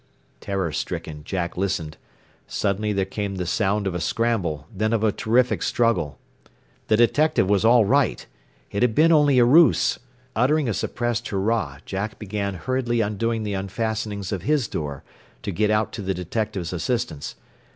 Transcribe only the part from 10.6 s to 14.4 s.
a suppressed hurrah Jack began hurriedly undoing the fastenings